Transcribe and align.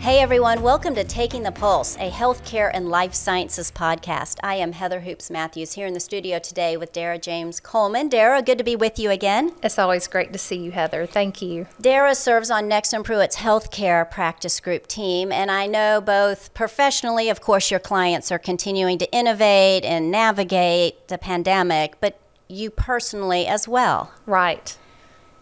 Hey 0.00 0.20
everyone, 0.20 0.62
welcome 0.62 0.94
to 0.94 1.04
Taking 1.04 1.42
the 1.42 1.52
Pulse, 1.52 1.94
a 1.96 2.10
healthcare 2.10 2.70
and 2.72 2.88
life 2.88 3.12
sciences 3.12 3.70
podcast. 3.70 4.38
I 4.42 4.54
am 4.54 4.72
Heather 4.72 5.00
Hoopes 5.00 5.30
Matthews 5.30 5.74
here 5.74 5.86
in 5.86 5.92
the 5.92 6.00
studio 6.00 6.38
today 6.38 6.78
with 6.78 6.94
Dara 6.94 7.18
James 7.18 7.60
Coleman. 7.60 8.08
Dara, 8.08 8.40
good 8.40 8.56
to 8.56 8.64
be 8.64 8.74
with 8.74 8.98
you 8.98 9.10
again. 9.10 9.52
It's 9.62 9.78
always 9.78 10.08
great 10.08 10.32
to 10.32 10.38
see 10.38 10.56
you, 10.56 10.70
Heather. 10.70 11.04
Thank 11.04 11.42
you. 11.42 11.66
Dara 11.78 12.14
serves 12.14 12.50
on 12.50 12.64
Nexsen 12.64 13.04
Pruet's 13.04 13.36
healthcare 13.36 14.10
practice 14.10 14.58
group 14.58 14.86
team, 14.86 15.30
and 15.30 15.50
I 15.50 15.66
know 15.66 16.00
both 16.00 16.54
professionally, 16.54 17.28
of 17.28 17.42
course, 17.42 17.70
your 17.70 17.78
clients 17.78 18.32
are 18.32 18.38
continuing 18.38 18.96
to 19.00 19.12
innovate 19.12 19.84
and 19.84 20.10
navigate 20.10 21.08
the 21.08 21.18
pandemic, 21.18 22.00
but 22.00 22.18
you 22.48 22.70
personally 22.70 23.46
as 23.46 23.68
well. 23.68 24.14
Right. 24.24 24.78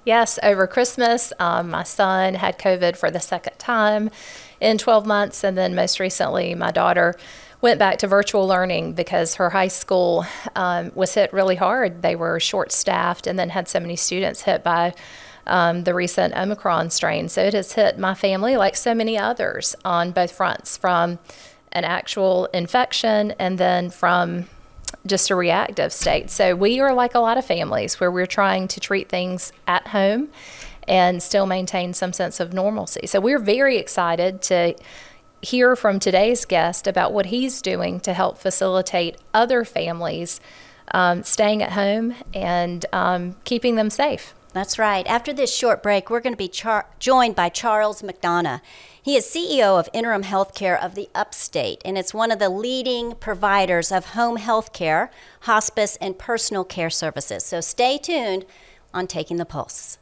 Yes, 0.04 0.38
over 0.42 0.66
Christmas, 0.66 1.32
um, 1.38 1.70
my 1.70 1.82
son 1.82 2.34
had 2.34 2.58
COVID 2.58 2.96
for 2.96 3.10
the 3.10 3.20
second 3.20 3.58
time 3.58 4.10
in 4.60 4.78
12 4.78 5.06
months. 5.06 5.44
And 5.44 5.56
then 5.56 5.74
most 5.74 6.00
recently, 6.00 6.54
my 6.54 6.70
daughter 6.70 7.14
went 7.60 7.78
back 7.78 7.98
to 7.98 8.06
virtual 8.06 8.46
learning 8.46 8.92
because 8.92 9.34
her 9.34 9.50
high 9.50 9.68
school 9.68 10.24
um, 10.54 10.92
was 10.94 11.14
hit 11.14 11.32
really 11.32 11.56
hard. 11.56 12.02
They 12.02 12.14
were 12.14 12.38
short 12.38 12.70
staffed 12.70 13.26
and 13.26 13.38
then 13.38 13.50
had 13.50 13.68
so 13.68 13.80
many 13.80 13.96
students 13.96 14.42
hit 14.42 14.62
by 14.62 14.94
um, 15.46 15.84
the 15.84 15.94
recent 15.94 16.36
Omicron 16.36 16.90
strain. 16.90 17.28
So 17.28 17.42
it 17.42 17.54
has 17.54 17.72
hit 17.72 17.98
my 17.98 18.14
family 18.14 18.56
like 18.56 18.76
so 18.76 18.94
many 18.94 19.18
others 19.18 19.74
on 19.84 20.12
both 20.12 20.30
fronts 20.32 20.76
from 20.76 21.18
an 21.72 21.84
actual 21.84 22.46
infection 22.46 23.32
and 23.38 23.58
then 23.58 23.90
from 23.90 24.46
just 25.06 25.30
a 25.30 25.34
reactive 25.34 25.92
state. 25.92 26.30
So 26.30 26.54
we 26.54 26.80
are 26.80 26.94
like 26.94 27.14
a 27.14 27.20
lot 27.20 27.38
of 27.38 27.44
families 27.44 27.98
where 27.98 28.10
we're 28.10 28.26
trying 28.26 28.68
to 28.68 28.80
treat 28.80 29.08
things 29.08 29.52
at 29.66 29.88
home 29.88 30.28
and 30.88 31.22
still 31.22 31.46
maintain 31.46 31.92
some 31.92 32.12
sense 32.12 32.40
of 32.40 32.52
normalcy. 32.52 33.06
So 33.06 33.20
we're 33.20 33.38
very 33.38 33.76
excited 33.76 34.42
to 34.42 34.74
hear 35.42 35.76
from 35.76 36.00
today's 36.00 36.44
guest 36.44 36.86
about 36.86 37.12
what 37.12 37.26
he's 37.26 37.62
doing 37.62 38.00
to 38.00 38.12
help 38.12 38.38
facilitate 38.38 39.16
other 39.32 39.64
families 39.64 40.40
um, 40.92 41.22
staying 41.22 41.62
at 41.62 41.72
home 41.72 42.14
and 42.34 42.84
um, 42.92 43.36
keeping 43.44 43.76
them 43.76 43.90
safe. 43.90 44.34
That's 44.54 44.78
right. 44.78 45.06
After 45.06 45.32
this 45.32 45.54
short 45.54 45.82
break, 45.82 46.08
we're 46.08 46.20
going 46.20 46.32
to 46.32 46.38
be 46.38 46.48
char- 46.48 46.86
joined 46.98 47.36
by 47.36 47.50
Charles 47.50 48.02
McDonough. 48.02 48.62
He 49.00 49.14
is 49.14 49.26
CEO 49.26 49.78
of 49.78 49.88
Interim 49.92 50.24
Healthcare 50.24 50.82
of 50.82 50.94
the 50.94 51.08
Upstate, 51.14 51.80
and 51.84 51.96
it's 51.96 52.14
one 52.14 52.30
of 52.30 52.38
the 52.38 52.48
leading 52.48 53.14
providers 53.14 53.92
of 53.92 54.06
home 54.06 54.36
health 54.36 54.72
care, 54.72 55.10
hospice, 55.42 55.96
and 56.00 56.18
personal 56.18 56.64
care 56.64 56.90
services. 56.90 57.44
So 57.44 57.60
stay 57.60 57.98
tuned 57.98 58.46
on 58.92 59.06
Taking 59.06 59.36
the 59.36 59.44
Pulse. 59.44 59.98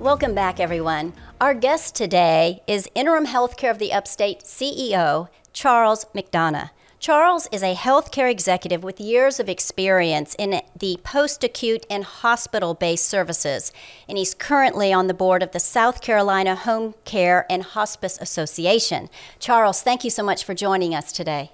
Welcome 0.00 0.32
back, 0.32 0.60
everyone. 0.60 1.12
Our 1.40 1.54
guest 1.54 1.96
today 1.96 2.62
is 2.68 2.88
Interim 2.94 3.26
Healthcare 3.26 3.72
of 3.72 3.80
the 3.80 3.92
Upstate 3.92 4.44
CEO, 4.44 5.28
Charles 5.52 6.04
McDonough. 6.14 6.70
Charles 7.00 7.48
is 7.50 7.64
a 7.64 7.74
healthcare 7.74 8.30
executive 8.30 8.84
with 8.84 9.00
years 9.00 9.40
of 9.40 9.48
experience 9.48 10.36
in 10.38 10.62
the 10.78 11.00
post 11.02 11.42
acute 11.42 11.84
and 11.90 12.04
hospital 12.04 12.74
based 12.74 13.08
services, 13.08 13.72
and 14.08 14.16
he's 14.16 14.34
currently 14.34 14.92
on 14.92 15.08
the 15.08 15.14
board 15.14 15.42
of 15.42 15.50
the 15.50 15.58
South 15.58 16.00
Carolina 16.00 16.54
Home 16.54 16.94
Care 17.04 17.44
and 17.50 17.64
Hospice 17.64 18.18
Association. 18.20 19.10
Charles, 19.40 19.82
thank 19.82 20.04
you 20.04 20.10
so 20.10 20.22
much 20.22 20.44
for 20.44 20.54
joining 20.54 20.94
us 20.94 21.10
today. 21.10 21.50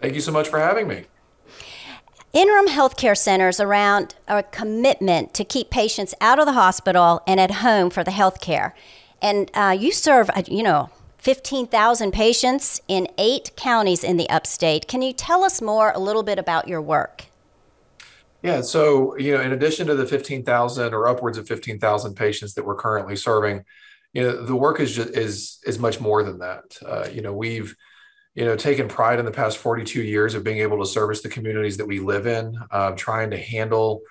Thank 0.00 0.14
you 0.16 0.20
so 0.20 0.32
much 0.32 0.48
for 0.48 0.58
having 0.58 0.88
me. 0.88 1.04
Interim 2.34 2.66
healthcare 2.66 3.16
centers 3.16 3.60
around 3.60 4.16
a 4.26 4.42
commitment 4.42 5.32
to 5.34 5.44
keep 5.44 5.70
patients 5.70 6.16
out 6.20 6.40
of 6.40 6.46
the 6.46 6.52
hospital 6.52 7.22
and 7.28 7.38
at 7.38 7.52
home 7.52 7.90
for 7.90 8.02
the 8.02 8.10
healthcare. 8.10 8.72
And 9.22 9.48
uh, 9.54 9.76
you 9.78 9.92
serve, 9.92 10.28
uh, 10.30 10.42
you 10.48 10.64
know, 10.64 10.90
15,000 11.18 12.10
patients 12.12 12.80
in 12.88 13.06
eight 13.18 13.52
counties 13.54 14.02
in 14.02 14.16
the 14.16 14.28
upstate. 14.28 14.88
Can 14.88 15.00
you 15.00 15.12
tell 15.12 15.44
us 15.44 15.62
more 15.62 15.92
a 15.94 16.00
little 16.00 16.24
bit 16.24 16.40
about 16.40 16.66
your 16.66 16.82
work? 16.82 17.26
Yeah, 18.42 18.62
so 18.62 19.16
you 19.16 19.32
know, 19.32 19.40
in 19.40 19.52
addition 19.52 19.86
to 19.86 19.94
the 19.94 20.04
15,000 20.04 20.92
or 20.92 21.06
upwards 21.06 21.38
of 21.38 21.46
15,000 21.46 22.14
patients 22.16 22.54
that 22.54 22.66
we're 22.66 22.74
currently 22.74 23.14
serving, 23.14 23.64
you 24.12 24.22
know, 24.22 24.44
the 24.44 24.56
work 24.56 24.80
is 24.80 24.96
just 24.96 25.10
is 25.10 25.60
is 25.64 25.78
much 25.78 26.00
more 26.00 26.24
than 26.24 26.40
that. 26.40 26.64
Uh, 26.84 27.06
you 27.12 27.22
know, 27.22 27.32
we've 27.32 27.76
you 28.34 28.44
know, 28.44 28.56
taken 28.56 28.88
pride 28.88 29.18
in 29.18 29.24
the 29.24 29.30
past 29.30 29.58
42 29.58 30.02
years 30.02 30.34
of 30.34 30.42
being 30.42 30.58
able 30.58 30.78
to 30.78 30.86
service 30.86 31.22
the 31.22 31.28
communities 31.28 31.76
that 31.76 31.86
we 31.86 32.00
live 32.00 32.26
in, 32.26 32.58
uh, 32.70 32.90
trying 32.92 33.30
to 33.30 33.36
handle 33.38 34.02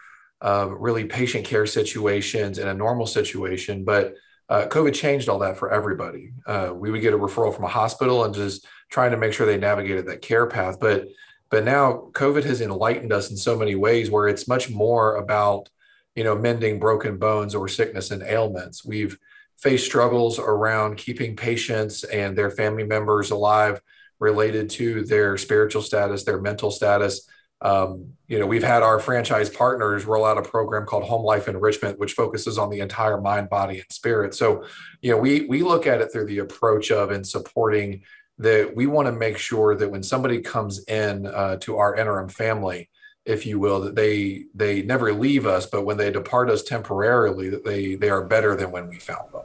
uh, 0.41 0.67
really 0.69 1.05
patient 1.05 1.45
care 1.45 1.65
situations 1.65 2.57
in 2.57 2.67
a 2.67 2.73
normal 2.73 3.05
situation. 3.05 3.83
But 3.83 4.15
uh, 4.49 4.67
COVID 4.67 4.93
changed 4.93 5.29
all 5.29 5.39
that 5.39 5.57
for 5.57 5.71
everybody. 5.71 6.33
Uh, 6.45 6.71
we 6.73 6.91
would 6.91 7.01
get 7.01 7.13
a 7.13 7.17
referral 7.17 7.53
from 7.53 7.65
a 7.65 7.69
hospital 7.69 8.23
and 8.23 8.33
just 8.33 8.65
trying 8.89 9.11
to 9.11 9.17
make 9.17 9.33
sure 9.33 9.45
they 9.45 9.57
navigated 9.57 10.05
that 10.07 10.21
care 10.21 10.47
path. 10.47 10.79
But 10.79 11.07
but 11.49 11.63
now 11.63 12.09
COVID 12.13 12.43
has 12.45 12.61
enlightened 12.61 13.13
us 13.13 13.29
in 13.29 13.37
so 13.37 13.57
many 13.57 13.75
ways 13.75 14.09
where 14.09 14.27
it's 14.27 14.47
much 14.47 14.69
more 14.69 15.17
about 15.17 15.69
you 16.15 16.23
know 16.23 16.35
mending 16.35 16.79
broken 16.79 17.17
bones 17.17 17.55
or 17.55 17.67
sickness 17.67 18.11
and 18.11 18.21
ailments. 18.23 18.83
We've 18.85 19.17
faced 19.57 19.85
struggles 19.85 20.39
around 20.39 20.97
keeping 20.97 21.35
patients 21.35 22.03
and 22.03 22.37
their 22.37 22.51
family 22.51 22.83
members 22.83 23.31
alive 23.31 23.81
related 24.23 24.69
to 24.69 25.03
their 25.03 25.37
spiritual 25.37 25.81
status, 25.81 26.23
their 26.23 26.41
mental 26.41 26.71
status. 26.71 27.27
Um, 27.61 28.13
you 28.27 28.39
know, 28.39 28.47
we've 28.47 28.63
had 28.63 28.83
our 28.83 28.99
franchise 28.99 29.49
partners 29.49 30.05
roll 30.05 30.25
out 30.25 30.37
a 30.37 30.41
program 30.41 30.85
called 30.85 31.03
Home 31.03 31.23
Life 31.23 31.47
Enrichment, 31.47 31.99
which 31.99 32.13
focuses 32.13 32.57
on 32.57 32.69
the 32.69 32.79
entire 32.79 33.21
mind, 33.21 33.49
body, 33.49 33.75
and 33.79 33.91
spirit. 33.91 34.33
So, 34.33 34.65
you 35.01 35.11
know, 35.11 35.17
we 35.17 35.45
we 35.45 35.61
look 35.61 35.85
at 35.85 36.01
it 36.01 36.11
through 36.11 36.25
the 36.27 36.39
approach 36.39 36.89
of 36.89 37.11
and 37.11 37.25
supporting 37.25 38.01
that 38.39 38.75
we 38.75 38.87
want 38.87 39.05
to 39.07 39.11
make 39.11 39.37
sure 39.37 39.75
that 39.75 39.91
when 39.91 40.03
somebody 40.03 40.41
comes 40.41 40.83
in 40.85 41.27
uh, 41.27 41.57
to 41.57 41.77
our 41.77 41.95
interim 41.95 42.29
family, 42.29 42.89
if 43.25 43.45
you 43.45 43.59
will, 43.59 43.81
that 43.81 43.95
they 43.95 44.45
they 44.55 44.81
never 44.81 45.13
leave 45.13 45.45
us, 45.45 45.65
but 45.65 45.85
when 45.85 45.97
they 45.97 46.11
depart 46.11 46.49
us 46.49 46.63
temporarily, 46.63 47.49
that 47.49 47.63
they 47.63 47.95
they 47.95 48.09
are 48.09 48.25
better 48.25 48.55
than 48.55 48.71
when 48.71 48.87
we 48.89 48.99
found 48.99 49.31
them. 49.33 49.43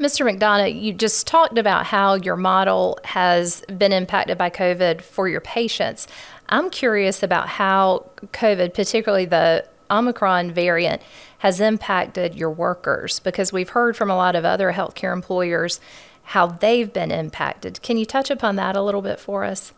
Mr. 0.00 0.24
McDonough, 0.26 0.80
you 0.80 0.94
just 0.94 1.26
talked 1.26 1.58
about 1.58 1.84
how 1.84 2.14
your 2.14 2.36
model 2.36 2.98
has 3.04 3.62
been 3.76 3.92
impacted 3.92 4.38
by 4.38 4.48
COVID 4.48 5.02
for 5.02 5.28
your 5.28 5.42
patients. 5.42 6.08
I'm 6.48 6.70
curious 6.70 7.22
about 7.22 7.48
how 7.48 8.10
COVID, 8.32 8.72
particularly 8.72 9.26
the 9.26 9.66
Omicron 9.90 10.52
variant, 10.52 11.02
has 11.38 11.60
impacted 11.60 12.34
your 12.34 12.50
workers 12.50 13.20
because 13.20 13.52
we've 13.52 13.68
heard 13.68 13.94
from 13.94 14.10
a 14.10 14.16
lot 14.16 14.36
of 14.36 14.46
other 14.46 14.72
healthcare 14.72 15.12
employers 15.12 15.80
how 16.22 16.46
they've 16.46 16.90
been 16.90 17.10
impacted. 17.10 17.82
Can 17.82 17.98
you 17.98 18.06
touch 18.06 18.30
upon 18.30 18.56
that 18.56 18.76
a 18.76 18.82
little 18.82 19.02
bit 19.02 19.20
for 19.20 19.44
us? 19.44 19.74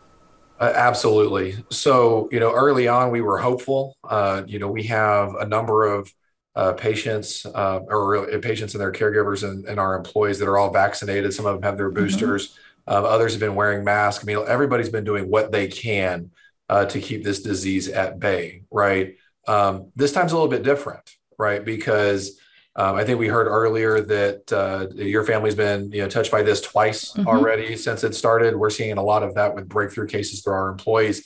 Uh, 0.57 0.71
absolutely. 0.73 1.57
So, 1.69 2.29
you 2.31 2.39
know, 2.39 2.53
early 2.53 2.87
on, 2.87 3.11
we 3.11 3.19
were 3.19 3.39
hopeful. 3.39 3.97
Uh, 4.05 4.43
you 4.47 4.57
know, 4.57 4.69
we 4.69 4.83
have 4.83 5.35
a 5.35 5.45
number 5.45 5.85
of 5.85 6.13
uh, 6.55 6.73
patients 6.73 7.45
uh, 7.45 7.79
or 7.87 8.27
patients 8.39 8.73
and 8.73 8.81
their 8.81 8.91
caregivers 8.91 9.47
and, 9.47 9.65
and, 9.65 9.79
our 9.79 9.95
employees 9.95 10.37
that 10.37 10.47
are 10.47 10.57
all 10.57 10.71
vaccinated. 10.71 11.33
Some 11.33 11.47
of 11.47 11.55
them 11.55 11.63
have 11.63 11.77
their 11.77 11.89
mm-hmm. 11.89 12.03
boosters. 12.03 12.49
Mm-hmm. 12.87 13.05
others 13.05 13.33
have 13.33 13.39
been 13.39 13.55
wearing 13.55 13.83
masks. 13.83 14.23
I 14.23 14.27
mean, 14.27 14.43
everybody's 14.47 14.89
been 14.89 15.03
doing 15.03 15.29
what 15.29 15.51
they 15.51 15.67
can 15.67 16.29
uh, 16.69 16.85
to 16.85 16.99
keep 16.99 17.23
this 17.23 17.41
disease 17.41 17.87
at 17.89 18.19
bay, 18.19 18.63
right? 18.71 19.15
Um, 19.47 19.91
this 19.95 20.11
time's 20.11 20.31
a 20.31 20.35
little 20.35 20.49
bit 20.49 20.63
different, 20.63 21.15
right? 21.37 21.63
Because 21.63 22.39
um, 22.75 22.95
I 22.95 23.03
think 23.03 23.19
we 23.19 23.27
heard 23.27 23.47
earlier 23.47 24.01
that 24.01 24.51
uh, 24.51 24.87
your 24.95 25.23
family's 25.23 25.55
been 25.55 25.91
you 25.91 26.01
know 26.01 26.09
touched 26.09 26.31
by 26.31 26.41
this 26.41 26.61
twice 26.61 27.13
mm-hmm. 27.13 27.27
already 27.27 27.77
since 27.77 28.03
it 28.03 28.15
started. 28.15 28.55
We're 28.55 28.69
seeing 28.69 28.97
a 28.97 29.03
lot 29.03 29.23
of 29.23 29.35
that 29.35 29.53
with 29.53 29.69
breakthrough 29.69 30.07
cases 30.07 30.41
through 30.41 30.53
our 30.53 30.69
employees. 30.69 31.23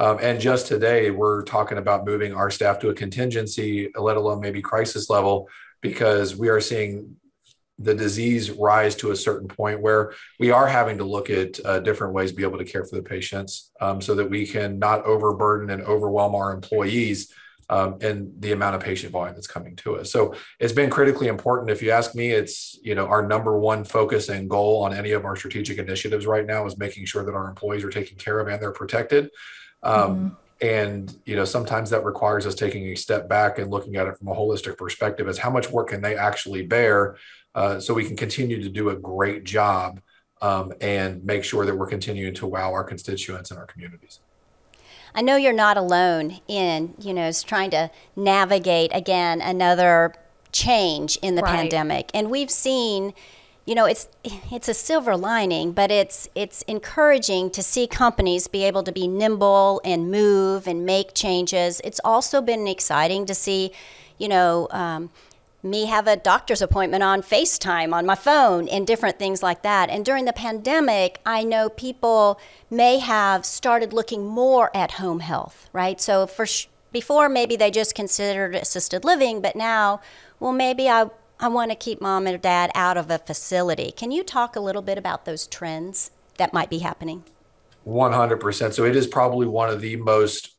Um, 0.00 0.18
and 0.22 0.40
just 0.40 0.68
today, 0.68 1.10
we're 1.10 1.42
talking 1.42 1.78
about 1.78 2.04
moving 2.04 2.32
our 2.32 2.50
staff 2.50 2.78
to 2.80 2.90
a 2.90 2.94
contingency, 2.94 3.90
let 3.96 4.16
alone 4.16 4.40
maybe 4.40 4.62
crisis 4.62 5.10
level, 5.10 5.48
because 5.80 6.36
we 6.36 6.48
are 6.48 6.60
seeing 6.60 7.16
the 7.80 7.94
disease 7.94 8.50
rise 8.50 8.94
to 8.96 9.12
a 9.12 9.16
certain 9.16 9.48
point 9.48 9.80
where 9.80 10.12
we 10.40 10.50
are 10.50 10.66
having 10.66 10.98
to 10.98 11.04
look 11.04 11.30
at 11.30 11.64
uh, 11.64 11.78
different 11.80 12.12
ways 12.12 12.30
to 12.30 12.36
be 12.36 12.42
able 12.42 12.58
to 12.58 12.64
care 12.64 12.84
for 12.84 12.96
the 12.96 13.02
patients 13.02 13.70
um, 13.80 14.00
so 14.00 14.14
that 14.14 14.28
we 14.28 14.46
can 14.46 14.78
not 14.78 15.04
overburden 15.04 15.70
and 15.70 15.82
overwhelm 15.82 16.34
our 16.34 16.52
employees 16.52 17.32
um, 17.70 17.98
and 18.00 18.32
the 18.40 18.52
amount 18.52 18.74
of 18.74 18.82
patient 18.82 19.12
volume 19.12 19.34
that's 19.34 19.46
coming 19.46 19.76
to 19.76 19.96
us. 19.96 20.10
So 20.10 20.34
it's 20.58 20.72
been 20.72 20.90
critically 20.90 21.28
important. 21.28 21.70
If 21.70 21.82
you 21.82 21.90
ask 21.90 22.14
me, 22.14 22.30
it's 22.30 22.78
you 22.82 22.94
know 22.94 23.06
our 23.06 23.26
number 23.26 23.58
one 23.58 23.84
focus 23.84 24.28
and 24.28 24.48
goal 24.48 24.82
on 24.82 24.94
any 24.94 25.12
of 25.12 25.24
our 25.24 25.36
strategic 25.36 25.78
initiatives 25.78 26.26
right 26.26 26.46
now 26.46 26.66
is 26.66 26.78
making 26.78 27.04
sure 27.04 27.24
that 27.24 27.34
our 27.34 27.48
employees 27.48 27.84
are 27.84 27.90
taken 27.90 28.16
care 28.16 28.40
of 28.40 28.48
and 28.48 28.60
they're 28.60 28.72
protected. 28.72 29.30
Um, 29.82 30.16
mm-hmm. 30.16 30.28
And 30.60 31.16
you 31.24 31.36
know, 31.36 31.44
sometimes 31.44 31.90
that 31.90 32.04
requires 32.04 32.44
us 32.44 32.54
taking 32.54 32.84
a 32.86 32.96
step 32.96 33.28
back 33.28 33.58
and 33.58 33.70
looking 33.70 33.96
at 33.96 34.08
it 34.08 34.18
from 34.18 34.28
a 34.28 34.34
holistic 34.34 34.76
perspective: 34.76 35.28
as 35.28 35.38
how 35.38 35.50
much 35.50 35.70
work 35.70 35.90
can 35.90 36.00
they 36.00 36.16
actually 36.16 36.66
bear, 36.66 37.16
uh, 37.54 37.78
so 37.78 37.94
we 37.94 38.04
can 38.04 38.16
continue 38.16 38.60
to 38.60 38.68
do 38.68 38.90
a 38.90 38.96
great 38.96 39.44
job 39.44 40.00
um, 40.42 40.72
and 40.80 41.24
make 41.24 41.44
sure 41.44 41.64
that 41.64 41.76
we're 41.76 41.86
continuing 41.86 42.34
to 42.34 42.46
wow 42.46 42.72
our 42.72 42.84
constituents 42.84 43.50
and 43.50 43.58
our 43.58 43.66
communities. 43.66 44.20
I 45.14 45.22
know 45.22 45.36
you're 45.36 45.52
not 45.52 45.76
alone 45.76 46.40
in, 46.48 46.94
you 46.98 47.14
know, 47.14 47.30
trying 47.32 47.70
to 47.70 47.90
navigate 48.14 48.90
again 48.94 49.40
another 49.40 50.14
change 50.52 51.18
in 51.22 51.34
the 51.34 51.42
right. 51.42 51.56
pandemic. 51.56 52.10
And 52.14 52.30
we've 52.30 52.50
seen 52.50 53.14
you 53.68 53.74
know 53.74 53.84
it's 53.84 54.08
it's 54.24 54.66
a 54.66 54.74
silver 54.74 55.14
lining 55.14 55.72
but 55.72 55.90
it's 55.90 56.26
it's 56.34 56.62
encouraging 56.62 57.50
to 57.50 57.62
see 57.62 57.86
companies 57.86 58.48
be 58.48 58.64
able 58.64 58.82
to 58.82 58.90
be 58.90 59.06
nimble 59.06 59.80
and 59.84 60.10
move 60.10 60.66
and 60.66 60.86
make 60.86 61.12
changes 61.14 61.80
it's 61.84 62.00
also 62.02 62.40
been 62.40 62.66
exciting 62.66 63.26
to 63.26 63.34
see 63.34 63.70
you 64.16 64.26
know 64.26 64.68
um, 64.70 65.10
me 65.62 65.84
have 65.84 66.06
a 66.06 66.16
doctor's 66.16 66.62
appointment 66.62 67.02
on 67.02 67.20
FaceTime 67.20 67.92
on 67.92 68.06
my 68.06 68.14
phone 68.14 68.68
and 68.68 68.86
different 68.86 69.18
things 69.18 69.42
like 69.42 69.62
that. 69.62 69.90
And 69.90 70.04
during 70.04 70.24
the 70.24 70.32
pandemic, 70.32 71.20
I 71.26 71.42
know 71.42 71.68
people 71.68 72.38
may 72.70 73.00
have 73.00 73.44
started 73.44 73.92
looking 73.92 74.24
more 74.24 74.70
at 74.74 74.92
home 74.92 75.18
health, 75.18 75.68
right? 75.72 76.00
So 76.00 76.28
for 76.28 76.46
sh- 76.46 76.68
before 76.92 77.28
maybe 77.28 77.56
they 77.56 77.72
just 77.72 77.96
considered 77.96 78.54
assisted 78.54 79.04
living, 79.04 79.42
but 79.42 79.56
now, 79.56 80.00
well, 80.38 80.52
maybe 80.52 80.88
I 80.88 81.10
I 81.40 81.48
want 81.48 81.70
to 81.70 81.76
keep 81.76 82.00
mom 82.00 82.26
and 82.26 82.40
dad 82.42 82.70
out 82.74 82.96
of 82.96 83.10
a 83.10 83.18
facility. 83.18 83.92
Can 83.92 84.10
you 84.10 84.24
talk 84.24 84.56
a 84.56 84.60
little 84.60 84.82
bit 84.82 84.98
about 84.98 85.24
those 85.24 85.46
trends 85.46 86.10
that 86.36 86.52
might 86.52 86.68
be 86.68 86.78
happening? 86.78 87.22
100%. 87.86 88.72
So 88.72 88.84
it 88.84 88.96
is 88.96 89.06
probably 89.06 89.46
one 89.46 89.70
of 89.70 89.80
the 89.80 89.96
most 89.96 90.54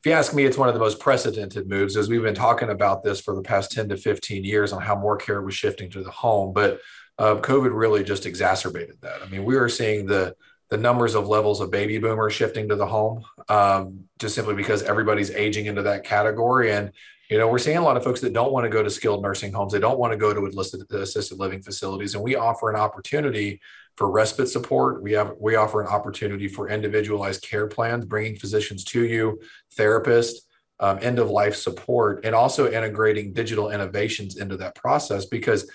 if 0.00 0.06
you 0.06 0.12
ask 0.12 0.32
me, 0.32 0.46
it's 0.46 0.56
one 0.56 0.68
of 0.68 0.72
the 0.72 0.80
most 0.80 0.98
precedented 0.98 1.68
moves 1.68 1.94
as 1.94 2.08
we've 2.08 2.22
been 2.22 2.34
talking 2.34 2.70
about 2.70 3.04
this 3.04 3.20
for 3.20 3.34
the 3.34 3.42
past 3.42 3.70
10 3.72 3.90
to 3.90 3.98
15 3.98 4.44
years 4.44 4.72
on 4.72 4.80
how 4.80 4.96
more 4.96 5.18
care 5.18 5.42
was 5.42 5.54
shifting 5.54 5.90
to 5.90 6.02
the 6.02 6.10
home. 6.10 6.54
But 6.54 6.80
uh, 7.18 7.36
COVID 7.36 7.68
really 7.74 8.02
just 8.02 8.24
exacerbated 8.24 8.96
that. 9.02 9.20
I 9.22 9.28
mean, 9.28 9.44
we 9.44 9.56
are 9.56 9.68
seeing 9.68 10.06
the 10.06 10.34
the 10.70 10.78
numbers 10.78 11.14
of 11.16 11.26
levels 11.26 11.60
of 11.60 11.70
baby 11.70 11.98
boomers 11.98 12.32
shifting 12.32 12.68
to 12.68 12.76
the 12.76 12.86
home 12.86 13.24
um, 13.48 14.04
just 14.20 14.36
simply 14.36 14.54
because 14.54 14.84
everybody's 14.84 15.32
aging 15.32 15.66
into 15.66 15.82
that 15.82 16.04
category. 16.04 16.72
And, 16.72 16.92
you 17.30 17.38
know, 17.38 17.46
we're 17.46 17.58
seeing 17.58 17.76
a 17.76 17.82
lot 17.82 17.96
of 17.96 18.02
folks 18.02 18.20
that 18.22 18.32
don't 18.32 18.52
want 18.52 18.64
to 18.64 18.68
go 18.68 18.82
to 18.82 18.90
skilled 18.90 19.22
nursing 19.22 19.52
homes. 19.52 19.72
They 19.72 19.78
don't 19.78 20.00
want 20.00 20.12
to 20.12 20.16
go 20.16 20.34
to 20.34 20.46
enlisted, 20.46 20.82
assisted 20.90 21.38
living 21.38 21.62
facilities. 21.62 22.16
And 22.16 22.24
we 22.24 22.34
offer 22.34 22.68
an 22.70 22.76
opportunity 22.76 23.60
for 23.96 24.10
respite 24.10 24.48
support. 24.48 25.00
We 25.00 25.12
have 25.12 25.34
we 25.38 25.54
offer 25.54 25.80
an 25.80 25.86
opportunity 25.86 26.48
for 26.48 26.68
individualized 26.68 27.42
care 27.42 27.68
plans, 27.68 28.04
bringing 28.04 28.34
physicians 28.34 28.82
to 28.86 29.04
you, 29.04 29.40
therapists, 29.78 30.38
um, 30.80 30.98
end 31.02 31.20
of 31.20 31.30
life 31.30 31.54
support, 31.54 32.24
and 32.24 32.34
also 32.34 32.70
integrating 32.70 33.32
digital 33.32 33.70
innovations 33.70 34.36
into 34.36 34.56
that 34.56 34.74
process. 34.74 35.24
Because, 35.24 35.70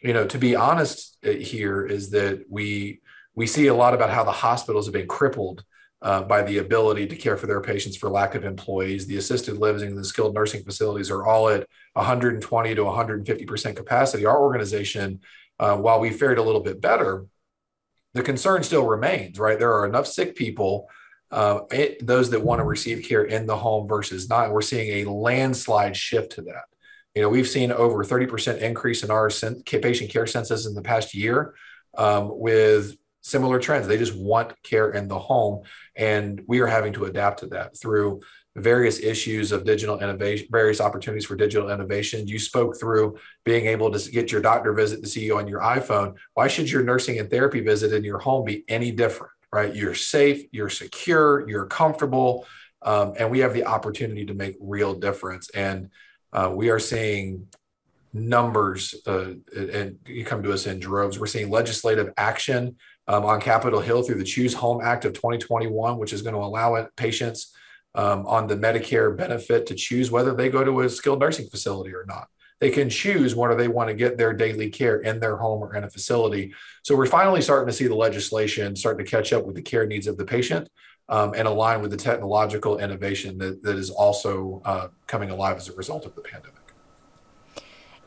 you 0.00 0.12
know, 0.12 0.26
to 0.26 0.38
be 0.38 0.54
honest, 0.54 1.18
uh, 1.26 1.30
here 1.30 1.84
is 1.84 2.10
that 2.10 2.44
we 2.48 3.00
we 3.34 3.48
see 3.48 3.66
a 3.66 3.74
lot 3.74 3.94
about 3.94 4.10
how 4.10 4.22
the 4.22 4.30
hospitals 4.30 4.86
have 4.86 4.92
been 4.92 5.08
crippled 5.08 5.64
uh, 6.02 6.22
by 6.22 6.42
the 6.42 6.58
ability 6.58 7.06
to 7.06 7.16
care 7.16 7.36
for 7.36 7.46
their 7.46 7.60
patients 7.60 7.96
for 7.96 8.08
lack 8.08 8.34
of 8.34 8.44
employees. 8.44 9.06
The 9.06 9.16
assisted 9.16 9.58
living 9.58 9.88
and 9.88 9.98
the 9.98 10.04
skilled 10.04 10.34
nursing 10.34 10.64
facilities 10.64 11.10
are 11.10 11.26
all 11.26 11.48
at 11.48 11.66
120 11.94 12.74
to 12.74 12.84
150 12.84 13.46
percent 13.46 13.76
capacity. 13.76 14.26
Our 14.26 14.40
organization, 14.40 15.20
uh, 15.58 15.76
while 15.76 16.00
we 16.00 16.10
fared 16.10 16.38
a 16.38 16.42
little 16.42 16.62
bit 16.62 16.80
better 16.80 17.26
the 18.14 18.22
concern 18.22 18.62
still 18.62 18.86
remains, 18.86 19.38
right? 19.38 19.58
There 19.58 19.72
are 19.72 19.86
enough 19.86 20.06
sick 20.06 20.34
people, 20.34 20.88
uh, 21.30 21.60
it, 21.70 22.04
those 22.04 22.30
that 22.30 22.42
want 22.42 22.58
to 22.58 22.64
receive 22.64 23.06
care 23.06 23.24
in 23.24 23.46
the 23.46 23.56
home 23.56 23.86
versus 23.86 24.28
not. 24.28 24.50
We're 24.50 24.62
seeing 24.62 25.06
a 25.06 25.10
landslide 25.10 25.96
shift 25.96 26.32
to 26.32 26.42
that. 26.42 26.64
You 27.14 27.22
know, 27.22 27.28
we've 27.28 27.48
seen 27.48 27.72
over 27.72 28.04
30% 28.04 28.58
increase 28.58 29.02
in 29.02 29.10
our 29.10 29.30
patient 29.30 30.10
care 30.10 30.26
census 30.26 30.66
in 30.66 30.74
the 30.74 30.82
past 30.82 31.14
year 31.14 31.54
um, 31.96 32.30
with 32.32 32.96
similar 33.22 33.58
trends. 33.58 33.86
They 33.86 33.98
just 33.98 34.16
want 34.16 34.52
care 34.62 34.90
in 34.90 35.08
the 35.08 35.18
home. 35.18 35.62
And 35.96 36.42
we 36.46 36.60
are 36.60 36.66
having 36.66 36.92
to 36.94 37.04
adapt 37.04 37.40
to 37.40 37.46
that 37.48 37.78
through 37.78 38.20
various 38.56 38.98
issues 38.98 39.52
of 39.52 39.64
digital 39.64 40.00
innovation, 40.00 40.48
various 40.50 40.80
opportunities 40.80 41.26
for 41.26 41.36
digital 41.36 41.70
innovation. 41.70 42.26
You 42.26 42.38
spoke 42.38 42.78
through 42.78 43.18
being 43.44 43.66
able 43.66 43.90
to 43.92 44.10
get 44.10 44.32
your 44.32 44.40
doctor 44.40 44.72
visit 44.72 45.02
to 45.02 45.08
see 45.08 45.24
you 45.24 45.38
on 45.38 45.46
your 45.46 45.60
iPhone. 45.60 46.14
Why 46.34 46.48
should 46.48 46.70
your 46.70 46.82
nursing 46.82 47.18
and 47.18 47.30
therapy 47.30 47.60
visit 47.60 47.92
in 47.92 48.02
your 48.02 48.18
home 48.18 48.44
be 48.44 48.64
any 48.68 48.90
different, 48.90 49.32
right? 49.52 49.74
You're 49.74 49.94
safe, 49.94 50.46
you're 50.50 50.68
secure, 50.68 51.48
you're 51.48 51.66
comfortable, 51.66 52.46
um, 52.82 53.14
and 53.18 53.30
we 53.30 53.38
have 53.40 53.54
the 53.54 53.66
opportunity 53.66 54.26
to 54.26 54.34
make 54.34 54.56
real 54.60 54.94
difference. 54.94 55.50
And 55.50 55.90
uh, 56.32 56.50
we 56.52 56.70
are 56.70 56.78
seeing 56.80 57.46
numbers, 58.12 58.94
uh, 59.06 59.34
and 59.56 59.98
you 60.06 60.24
come 60.24 60.42
to 60.42 60.52
us 60.52 60.66
in 60.66 60.80
droves. 60.80 61.20
We're 61.20 61.26
seeing 61.26 61.50
legislative 61.50 62.12
action 62.16 62.76
um, 63.08 63.24
on 63.24 63.40
Capitol 63.40 63.80
Hill 63.80 64.02
through 64.02 64.18
the 64.18 64.24
Choose 64.24 64.54
Home 64.54 64.80
Act 64.82 65.04
of 65.04 65.12
2021, 65.12 65.98
which 65.98 66.12
is 66.12 66.22
going 66.22 66.34
to 66.34 66.40
allow 66.40 66.86
patients 66.96 67.54
um, 67.94 68.26
on 68.26 68.46
the 68.46 68.56
Medicare 68.56 69.16
benefit 69.16 69.66
to 69.66 69.74
choose 69.74 70.10
whether 70.10 70.34
they 70.34 70.48
go 70.48 70.64
to 70.64 70.80
a 70.80 70.88
skilled 70.88 71.20
nursing 71.20 71.48
facility 71.48 71.94
or 71.94 72.04
not. 72.06 72.28
They 72.60 72.70
can 72.70 72.90
choose 72.90 73.34
whether 73.34 73.54
they 73.54 73.68
want 73.68 73.88
to 73.88 73.94
get 73.94 74.18
their 74.18 74.34
daily 74.34 74.68
care 74.68 75.00
in 75.00 75.18
their 75.18 75.36
home 75.38 75.62
or 75.62 75.74
in 75.74 75.84
a 75.84 75.90
facility. 75.90 76.52
So 76.82 76.94
we're 76.94 77.06
finally 77.06 77.40
starting 77.40 77.66
to 77.66 77.72
see 77.72 77.86
the 77.86 77.94
legislation 77.94 78.76
starting 78.76 79.04
to 79.04 79.10
catch 79.10 79.32
up 79.32 79.46
with 79.46 79.56
the 79.56 79.62
care 79.62 79.86
needs 79.86 80.06
of 80.06 80.18
the 80.18 80.26
patient 80.26 80.68
um, 81.08 81.32
and 81.34 81.48
align 81.48 81.80
with 81.80 81.90
the 81.90 81.96
technological 81.96 82.78
innovation 82.78 83.38
that, 83.38 83.62
that 83.62 83.76
is 83.76 83.90
also 83.90 84.60
uh, 84.66 84.88
coming 85.06 85.30
alive 85.30 85.56
as 85.56 85.68
a 85.68 85.72
result 85.72 86.04
of 86.04 86.14
the 86.14 86.20
pandemic. 86.20 86.59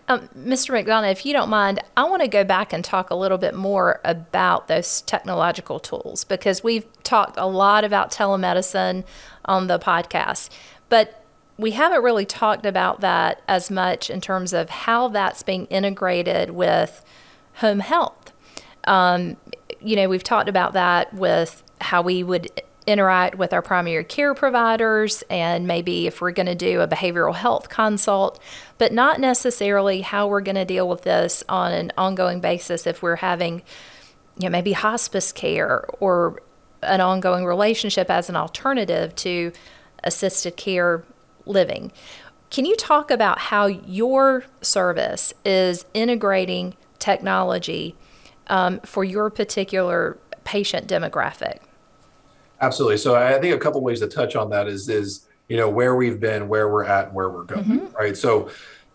Um, 0.07 0.27
Mr. 0.37 0.71
McDonough, 0.71 1.11
if 1.11 1.25
you 1.25 1.31
don't 1.31 1.49
mind, 1.49 1.79
I 1.95 2.03
want 2.03 2.21
to 2.21 2.27
go 2.27 2.43
back 2.43 2.73
and 2.73 2.83
talk 2.83 3.09
a 3.09 3.15
little 3.15 3.37
bit 3.37 3.55
more 3.55 4.01
about 4.03 4.67
those 4.67 5.01
technological 5.01 5.79
tools 5.79 6.25
because 6.25 6.63
we've 6.63 6.85
talked 7.03 7.37
a 7.37 7.47
lot 7.47 7.85
about 7.85 8.11
telemedicine 8.11 9.05
on 9.45 9.67
the 9.67 9.79
podcast, 9.79 10.49
but 10.89 11.23
we 11.57 11.71
haven't 11.71 12.03
really 12.03 12.25
talked 12.25 12.65
about 12.65 12.99
that 13.01 13.41
as 13.47 13.71
much 13.71 14.09
in 14.09 14.19
terms 14.19 14.53
of 14.53 14.69
how 14.69 15.07
that's 15.07 15.43
being 15.43 15.67
integrated 15.67 16.49
with 16.51 17.03
home 17.55 17.79
health. 17.79 18.33
Um, 18.85 19.37
you 19.79 19.95
know, 19.95 20.09
we've 20.09 20.23
talked 20.23 20.49
about 20.49 20.73
that 20.73 21.13
with 21.13 21.63
how 21.79 22.01
we 22.01 22.23
would 22.23 22.49
interact 22.85 23.35
with 23.35 23.53
our 23.53 23.61
primary 23.61 24.03
care 24.03 24.33
providers 24.33 25.23
and 25.29 25.67
maybe 25.67 26.07
if 26.07 26.21
we're 26.21 26.31
going 26.31 26.47
to 26.47 26.55
do 26.55 26.81
a 26.81 26.87
behavioral 26.87 27.35
health 27.35 27.69
consult, 27.69 28.41
but 28.77 28.91
not 28.91 29.19
necessarily 29.19 30.01
how 30.01 30.27
we're 30.27 30.41
going 30.41 30.55
to 30.55 30.65
deal 30.65 30.87
with 30.87 31.03
this 31.03 31.43
on 31.47 31.71
an 31.71 31.91
ongoing 31.97 32.39
basis 32.39 32.85
if 32.85 33.01
we're 33.01 33.17
having, 33.17 33.61
you 34.37 34.43
know, 34.43 34.49
maybe 34.49 34.73
hospice 34.73 35.31
care 35.31 35.85
or 35.99 36.41
an 36.81 36.99
ongoing 36.99 37.45
relationship 37.45 38.09
as 38.09 38.29
an 38.29 38.35
alternative 38.35 39.15
to 39.15 39.51
assisted 40.03 40.57
care 40.57 41.03
living. 41.45 41.91
Can 42.49 42.65
you 42.65 42.75
talk 42.75 43.09
about 43.09 43.39
how 43.39 43.65
your 43.65 44.45
service 44.61 45.33
is 45.43 45.85
integrating 45.93 46.75
technology 46.99 47.95
um, 48.47 48.79
for 48.81 49.03
your 49.03 49.29
particular 49.29 50.17
patient 50.43 50.87
demographic? 50.87 51.59
Absolutely. 52.61 52.97
So 52.97 53.15
I 53.15 53.39
think 53.39 53.55
a 53.55 53.59
couple 53.59 53.81
ways 53.81 53.99
to 53.99 54.07
touch 54.07 54.35
on 54.35 54.49
that 54.51 54.67
is 54.67 54.89
is 54.89 55.27
you 55.49 55.57
know 55.57 55.69
where 55.69 55.95
we've 55.95 56.19
been, 56.19 56.47
where 56.47 56.69
we're 56.69 56.85
at, 56.85 57.07
and 57.07 57.15
where 57.15 57.29
we're 57.29 57.43
going. 57.43 57.63
Mm-hmm. 57.63 57.95
Right. 57.95 58.15
So 58.15 58.49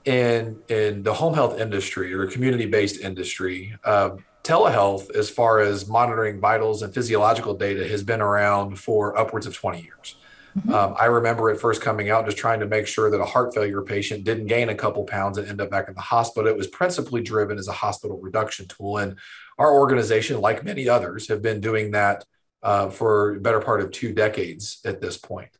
in 0.04 0.58
in 0.68 1.02
the 1.02 1.12
home 1.12 1.34
health 1.34 1.60
industry 1.60 2.12
or 2.14 2.26
community 2.26 2.66
based 2.66 3.00
industry, 3.00 3.76
uh, 3.84 4.10
telehealth, 4.42 5.14
as 5.14 5.28
far 5.28 5.60
as 5.60 5.86
monitoring 5.86 6.40
vitals 6.40 6.82
and 6.82 6.94
physiological 6.94 7.54
data, 7.54 7.86
has 7.86 8.02
been 8.02 8.20
around 8.20 8.78
for 8.78 9.18
upwards 9.18 9.46
of 9.46 9.54
20 9.54 9.82
years. 9.82 10.16
Mm-hmm. 10.56 10.72
Um, 10.72 10.94
I 10.98 11.04
remember 11.04 11.50
it 11.50 11.60
first 11.60 11.82
coming 11.82 12.10
out, 12.10 12.24
just 12.24 12.38
trying 12.38 12.60
to 12.60 12.66
make 12.66 12.86
sure 12.86 13.10
that 13.10 13.20
a 13.20 13.24
heart 13.24 13.54
failure 13.54 13.82
patient 13.82 14.24
didn't 14.24 14.46
gain 14.46 14.70
a 14.70 14.74
couple 14.74 15.04
pounds 15.04 15.38
and 15.38 15.46
end 15.46 15.60
up 15.60 15.70
back 15.70 15.88
in 15.88 15.94
the 15.94 16.00
hospital. 16.00 16.48
It 16.48 16.56
was 16.56 16.66
principally 16.66 17.22
driven 17.22 17.58
as 17.58 17.68
a 17.68 17.72
hospital 17.72 18.18
reduction 18.18 18.66
tool. 18.66 18.96
And 18.98 19.16
our 19.58 19.72
organization, 19.72 20.40
like 20.40 20.64
many 20.64 20.88
others, 20.88 21.28
have 21.28 21.42
been 21.42 21.60
doing 21.60 21.90
that 21.90 22.24
uh, 22.62 22.90
for 22.90 23.36
a 23.36 23.40
better 23.40 23.60
part 23.60 23.80
of 23.80 23.90
two 23.90 24.12
decades 24.12 24.80
at 24.84 25.00
this 25.00 25.16
point. 25.16 25.50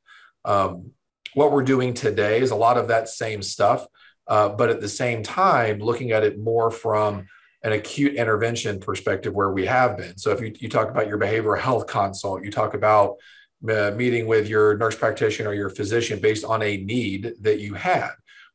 Um, 0.44 0.92
what 1.34 1.52
we're 1.52 1.62
doing 1.62 1.94
today 1.94 2.40
is 2.40 2.50
a 2.50 2.56
lot 2.56 2.78
of 2.78 2.88
that 2.88 3.08
same 3.08 3.42
stuff, 3.42 3.86
uh, 4.26 4.48
but 4.48 4.70
at 4.70 4.80
the 4.80 4.88
same 4.88 5.22
time, 5.22 5.78
looking 5.78 6.12
at 6.12 6.24
it 6.24 6.38
more 6.38 6.70
from 6.70 7.26
an 7.62 7.72
acute 7.72 8.14
intervention 8.14 8.78
perspective 8.78 9.34
where 9.34 9.50
we 9.50 9.66
have 9.66 9.96
been. 9.96 10.16
So 10.16 10.30
if 10.30 10.40
you, 10.40 10.54
you 10.58 10.68
talk 10.68 10.90
about 10.90 11.08
your 11.08 11.18
behavioral 11.18 11.58
health 11.58 11.86
consult, 11.86 12.44
you 12.44 12.50
talk 12.50 12.74
about 12.74 13.16
uh, 13.68 13.90
meeting 13.96 14.26
with 14.26 14.48
your 14.48 14.76
nurse 14.76 14.96
practitioner 14.96 15.50
or 15.50 15.54
your 15.54 15.70
physician 15.70 16.20
based 16.20 16.44
on 16.44 16.62
a 16.62 16.76
need 16.76 17.34
that 17.40 17.58
you 17.58 17.74
had. 17.74 18.10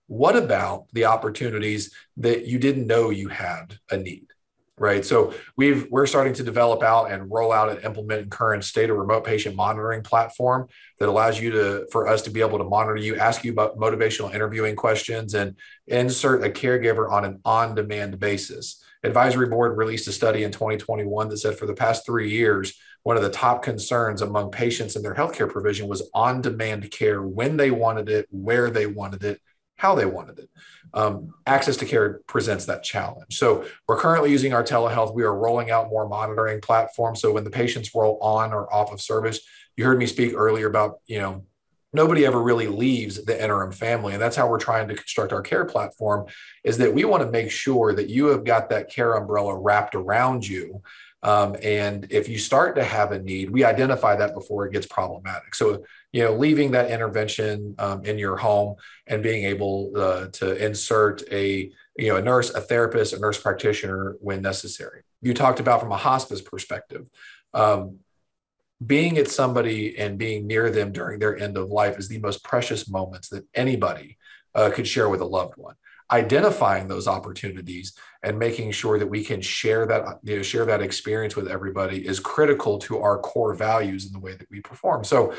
What 0.08 0.36
about 0.36 0.86
the 0.94 1.06
opportunities 1.06 1.94
that 2.18 2.46
you 2.46 2.60
didn't 2.60 2.88
know 2.88 3.10
you 3.10 3.28
had 3.30 3.80
a 3.92 3.98
need? 3.98 4.28
Right? 4.78 5.06
So 5.06 5.34
we've 5.56 5.88
we're 5.92 6.08
starting 6.08 6.34
to 6.34 6.44
develop 6.44 6.82
out 6.82 7.12
and 7.12 7.30
roll 7.32 7.52
out 7.52 7.70
and 7.70 7.84
implement 7.84 8.32
current 8.32 8.64
state 8.64 8.90
a 8.90 8.94
remote 8.94 9.24
patient 9.24 9.56
monitoring 9.56 10.02
platform 10.02 10.68
that 11.00 11.10
allows 11.10 11.40
you 11.40 11.52
to 11.52 11.88
for 11.92 12.08
us 12.08 12.24
to 12.24 12.32
be 12.32 12.42
able 12.42 12.58
to 12.58 12.64
monitor 12.64 12.98
you, 12.98 13.16
ask 13.18 13.44
you 13.44 13.52
about 13.52 13.78
motivational 13.78 14.34
interviewing 14.34 14.76
questions, 14.76 15.36
and 15.36 15.56
insert 15.88 16.44
a 16.44 16.50
caregiver 16.50 17.12
on 17.12 17.26
an 17.26 17.40
on-demand 17.46 18.20
basis. 18.20 18.84
advisory 19.04 19.48
board 19.48 19.78
released 19.78 20.08
a 20.08 20.12
study 20.12 20.44
in 20.44 20.52
2021 20.52 21.30
that 21.30 21.38
said 21.38 21.58
for 21.58 21.66
the 21.66 21.74
past 21.74 22.06
three 22.06 22.32
years, 22.32 22.74
one 23.04 23.18
of 23.18 23.24
the 23.24 23.30
top 23.30 23.62
concerns 23.62 24.22
among 24.22 24.50
patients 24.50 24.96
in 24.96 25.04
their 25.04 25.14
healthcare 25.14 25.50
provision 25.50 25.88
was 25.88 26.10
on 26.14 26.42
demand 26.42 26.90
care 26.90 27.22
when 27.22 27.58
they 27.58 27.70
wanted 27.70 28.10
it, 28.10 28.28
where 28.32 28.70
they 28.70 28.88
wanted 28.88 29.24
it, 29.24 29.42
how 29.78 29.96
they 29.96 30.06
wanted 30.06 30.40
it. 30.40 30.50
Um, 30.94 31.34
access 31.48 31.78
to 31.78 31.86
care 31.86 32.22
presents 32.28 32.66
that 32.66 32.84
challenge. 32.84 33.38
So 33.38 33.66
we're 33.88 33.98
currently 33.98 34.32
using 34.32 34.54
our 34.54 34.64
telehealth. 34.64 35.14
We 35.14 35.24
are 35.24 35.36
rolling 35.36 35.72
out 35.72 35.90
more 35.90 36.08
monitoring 36.08 36.62
platforms. 36.62 37.20
So 37.20 37.32
when 37.32 37.44
the 37.44 37.50
patients 37.50 37.94
roll 37.96 38.20
on 38.22 38.54
or 38.54 38.72
off 38.72 38.94
of 38.94 39.02
service, 39.02 39.40
you 39.76 39.86
heard 39.86 39.98
me 39.98 40.06
speak 40.06 40.34
earlier 40.36 40.68
about, 40.68 41.00
you 41.08 41.20
know, 41.20 41.46
nobody 41.94 42.26
ever 42.26 42.42
really 42.42 42.68
leaves 42.68 43.24
the 43.24 43.42
interim 43.42 43.72
family 43.72 44.14
and 44.14 44.22
that's 44.22 44.36
how 44.36 44.48
we're 44.48 44.60
trying 44.60 44.88
to 44.88 44.96
construct 44.96 45.32
our 45.32 45.42
care 45.42 45.64
platform 45.64 46.26
is 46.64 46.78
that 46.78 46.94
we 46.94 47.06
want 47.06 47.22
to 47.24 47.30
make 47.30 47.52
sure 47.52 47.94
that 47.94 48.10
you 48.10 48.26
have 48.26 48.44
got 48.44 48.70
that 48.70 48.90
care 48.90 49.14
umbrella 49.14 49.56
wrapped 49.56 49.96
around 49.96 50.46
you 50.46 50.82
um, 51.24 51.56
and 51.64 52.06
if 52.10 52.28
you 52.28 52.38
start 52.38 52.76
to 52.76 52.84
have 52.84 53.12
a 53.14 53.20
need 53.20 53.50
we 53.50 53.64
identify 53.64 54.16
that 54.16 54.34
before 54.34 54.66
it 54.66 54.74
gets 54.74 54.86
problematic. 54.86 55.56
So 55.56 55.84
you 56.12 56.24
know 56.24 56.34
leaving 56.36 56.72
that 56.72 56.92
intervention 56.92 57.76
um, 57.80 58.06
in 58.06 58.18
your 58.20 58.38
home 58.38 58.76
and 59.08 59.24
being 59.24 59.46
able 59.46 59.92
uh, 59.96 60.28
to 60.34 60.64
insert 60.64 61.24
a 61.32 61.72
you 61.98 62.10
know 62.10 62.18
a 62.18 62.22
nurse 62.22 62.50
a 62.52 62.62
therapist 62.62 63.14
a 63.14 63.20
nurse 63.20 63.42
practitioner 63.42 64.18
when 64.20 64.42
necessary. 64.42 65.02
You 65.22 65.34
talked 65.34 65.60
about 65.60 65.80
from 65.80 65.92
a 65.92 65.98
hospice 65.98 66.42
perspective. 66.42 67.08
Um, 67.54 68.00
being 68.86 69.18
at 69.18 69.30
somebody 69.30 69.98
and 69.98 70.18
being 70.18 70.46
near 70.46 70.70
them 70.70 70.92
during 70.92 71.20
their 71.20 71.38
end 71.38 71.58
of 71.58 71.70
life 71.70 71.98
is 71.98 72.10
the 72.10 72.20
most 72.20 72.44
precious 72.44 72.90
moments 72.90 73.30
that 73.30 73.46
anybody 73.54 74.18
uh, 74.56 74.70
could 74.72 74.88
share 74.88 75.08
with 75.08 75.22
a 75.22 75.26
loved 75.26 75.56
one 75.56 75.76
identifying 76.12 76.88
those 76.88 77.08
opportunities 77.08 77.94
and 78.24 78.38
making 78.38 78.72
sure 78.72 79.00
that 79.00 79.08
we 79.08 79.24
can 79.24 79.42
share 79.42 79.86
that 79.86 80.20
you 80.24 80.38
know 80.38 80.44
share 80.44 80.66
that 80.66 80.82
experience 80.82 81.36
with 81.36 81.48
everybody 81.48 82.06
is 82.06 82.20
critical 82.20 82.78
to 82.78 83.00
our 83.00 83.18
core 83.18 83.54
values 83.54 84.06
in 84.06 84.14
the 84.14 84.20
way 84.20 84.34
that 84.34 84.50
we 84.50 84.60
perform 84.60 85.04
so 85.04 85.34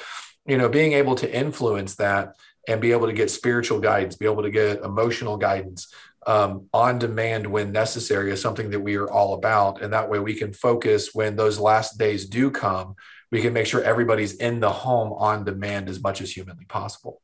you 0.47 0.59
know 0.59 0.69
being 0.69 0.93
able 0.93 1.15
to 1.15 1.33
influence 1.33 1.97
that 1.97 2.35
and 2.67 2.81
be 2.81 2.93
able 2.93 3.07
to 3.07 3.13
get 3.13 3.31
spiritual 3.31 3.79
guidance 3.79 4.17
be 4.17 4.27
able 4.27 4.43
to 4.43 4.51
get 4.51 4.83
emotional 4.83 5.37
guidance 5.37 5.93
um, 6.27 6.67
on 6.73 6.99
demand 6.99 7.47
when 7.47 7.71
necessary 7.71 8.33
is 8.33 8.41
something 8.41 8.71
that 8.71 8.81
we 8.81 8.97
are 8.97 9.11
all 9.11 9.35
about 9.35 9.83
and 9.83 9.93
that 9.93 10.09
way 10.09 10.19
we 10.19 10.35
can 10.35 10.53
focus 10.53 11.15
when 11.15 11.37
those 11.37 11.59
last 11.59 11.99
days 11.99 12.27
do 12.27 12.51
come 12.51 12.97
we 13.35 13.43
can 13.43 13.53
make 13.53 13.67
sure 13.67 13.83
everybody's 13.83 14.35
in 14.35 14.61
the 14.61 14.71
home 14.71 15.13
on 15.13 15.45
demand 15.45 15.89
as 15.89 16.01
much 16.01 16.21
as 16.21 16.31
humanly 16.31 16.67
possible. 16.67 17.21